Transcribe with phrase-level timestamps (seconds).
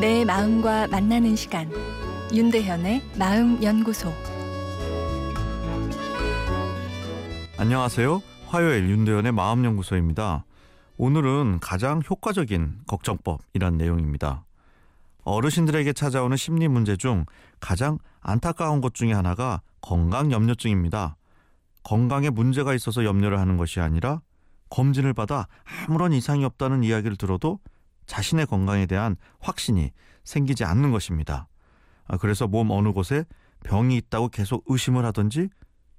[0.00, 1.68] 내 마음과 만나는 시간
[2.32, 4.12] 윤대현의 마음 연구소
[7.56, 8.22] 안녕하세요.
[8.46, 10.44] 화요일 윤대현의 마음 연구소입니다.
[10.98, 14.44] 오늘은 가장 효과적인 걱정법이란 내용입니다.
[15.24, 17.24] 어르신들에게 찾아오는 심리 문제 중
[17.58, 21.16] 가장 안타까운 것 중에 하나가 건강 염려증입니다.
[21.82, 24.20] 건강에 문제가 있어서 염려를 하는 것이 아니라
[24.70, 25.48] 검진을 받아
[25.88, 27.58] 아무런 이상이 없다는 이야기를 들어도
[28.08, 29.92] 자신의 건강에 대한 확신이
[30.24, 31.46] 생기지 않는 것입니다.
[32.08, 33.24] 아, 그래서 몸 어느 곳에
[33.64, 35.50] 병이 있다고 계속 의심을 하든지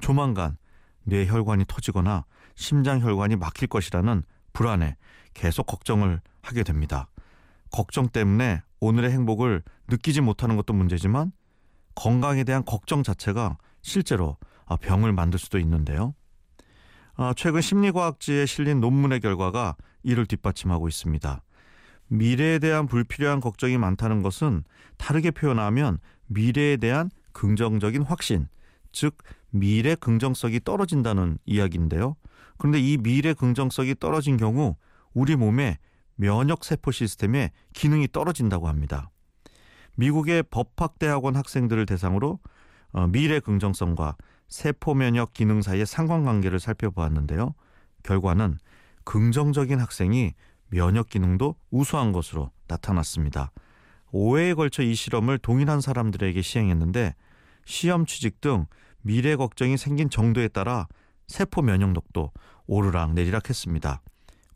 [0.00, 0.56] 조만간
[1.04, 4.22] 뇌혈관이 터지거나 심장혈관이 막힐 것이라는
[4.52, 4.96] 불안에
[5.32, 7.08] 계속 걱정을 하게 됩니다.
[7.72, 11.32] 걱정 때문에 오늘의 행복을 느끼지 못하는 것도 문제지만
[11.94, 16.14] 건강에 대한 걱정 자체가 실제로 아, 병을 만들 수도 있는데요.
[17.16, 21.42] 아, 최근 심리과학지에 실린 논문의 결과가 이를 뒷받침하고 있습니다.
[22.08, 24.64] 미래에 대한 불필요한 걱정이 많다는 것은
[24.96, 28.48] 다르게 표현하면 미래에 대한 긍정적인 확신,
[28.92, 29.16] 즉
[29.50, 32.16] 미래 긍정성이 떨어진다는 이야기인데요.
[32.58, 34.76] 그런데 이 미래 긍정성이 떨어진 경우
[35.12, 35.78] 우리 몸의
[36.16, 39.10] 면역 세포 시스템의 기능이 떨어진다고 합니다.
[39.96, 42.38] 미국의 법학대학원 학생들을 대상으로
[42.92, 44.16] 어, 미래 긍정성과
[44.48, 47.54] 세포 면역 기능 사이의 상관관계를 살펴보았는데요.
[48.02, 48.58] 결과는
[49.04, 50.34] 긍정적인 학생이
[50.68, 53.52] 면역 기능도 우수한 것으로 나타났습니다.
[54.12, 57.14] 5회에 걸쳐 이 실험을 동일한 사람들에게 시행했는데
[57.64, 58.66] 시험 취직 등
[59.02, 60.86] 미래 걱정이 생긴 정도에 따라
[61.26, 62.32] 세포 면역력도
[62.66, 64.00] 오르락 내리락 했습니다.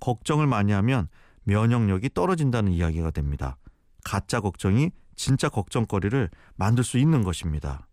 [0.01, 1.09] 걱정을 많이 하면
[1.45, 3.57] 면역력이 떨어진다는 이야기가 됩니다.
[4.05, 7.89] 가짜 걱정이 진짜 걱정거리를 만들 수 있는 것입니다.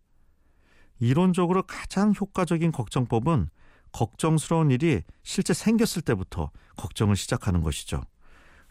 [1.00, 3.50] 이론적으로 가장 효과적인 걱정법은
[3.96, 8.02] 걱정스러운 일이 실제 생겼을 때부터 걱정을 시작하는 것이죠.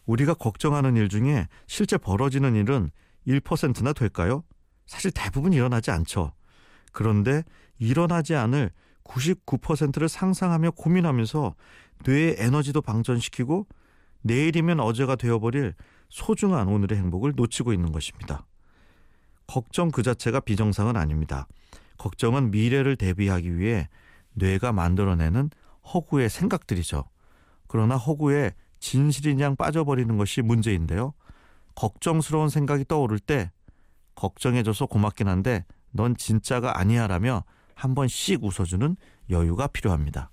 [0.05, 2.91] 우리가 걱정하는 일 중에 실제 벌어지는 일은
[3.25, 4.43] 1%나 될까요?
[4.85, 6.31] 사실 대부분 일어나지 않죠.
[6.91, 7.43] 그런데
[7.79, 8.69] 일어나지 않을
[9.03, 11.55] 99%를 상상하며 고민하면서
[12.05, 13.65] 뇌의 에너지도 방전시키고
[14.21, 15.73] 내일이면 어제가 되어버릴
[16.09, 18.45] 소중한 오늘의 행복을 놓치고 있는 것입니다.
[19.47, 21.47] 걱정 그 자체가 비정상은 아닙니다.
[21.97, 23.89] 걱정은 미래를 대비하기 위해
[24.35, 25.49] 뇌가 만들어내는
[25.93, 27.03] 허구의 생각들이죠.
[27.67, 31.13] 그러나 허구에 진실이냥 빠져버리는 것이 문제인데요.
[31.75, 33.51] 걱정스러운 생각이 떠오를 때
[34.15, 38.95] 걱정해줘서 고맙긴 한데 넌 진짜가 아니야 라며 한 번 씩 웃어주는
[39.29, 40.31] 여유가 필요합니다.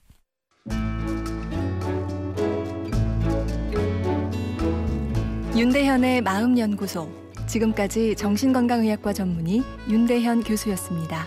[5.57, 7.11] 윤대현의 마음연구소
[7.47, 11.25] 지금까지 정신건강의학과 전문의 윤대현 교수였습니다.